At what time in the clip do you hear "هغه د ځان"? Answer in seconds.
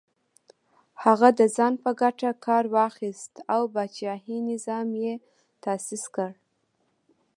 1.03-1.73